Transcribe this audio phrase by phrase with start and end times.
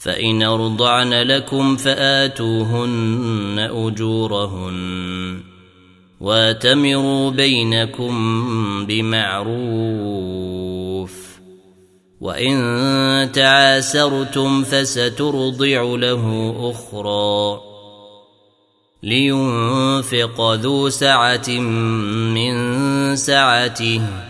[0.00, 5.40] فإن أرضعن لكم فآتوهن أجورهن
[6.20, 8.16] واتمروا بينكم
[8.86, 9.60] بمعروف
[12.20, 17.60] وإن تعاسرتم فسترضع له أخرى
[19.02, 21.50] لينفق ذو سعة
[22.34, 24.29] من سعته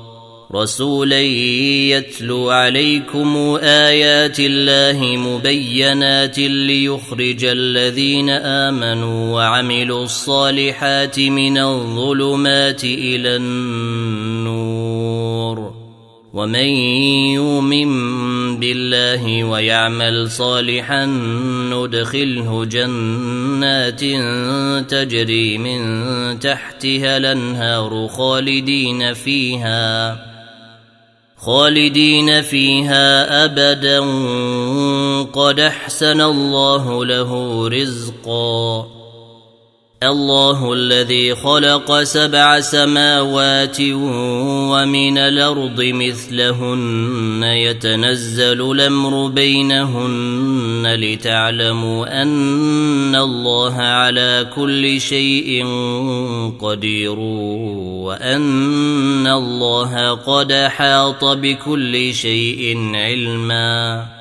[0.55, 14.61] رسولا يتلو عليكم آيات الله مبينات ليخرج الذين آمنوا وعملوا الصالحات من الظلمات إلى النور
[16.33, 16.67] ومن
[17.35, 17.91] يؤمن
[18.63, 21.05] الله ويعمل صالحا
[21.71, 24.01] ندخله جنات
[24.91, 30.30] تجري من تحتها الأنهار خالدين فيها
[31.45, 33.99] خالدين فيها أبدا
[35.33, 39.00] قد أحسن الله له رزقا.
[40.03, 43.81] الله الذي خلق سبع سماوات
[44.71, 55.65] ومن الأرض مثلهن يتنزل الأمر بينهن لتعلموا أن الله على كل شيء
[56.61, 57.19] قدير
[58.09, 64.20] وأن الله قد أحاط بكل شيء علما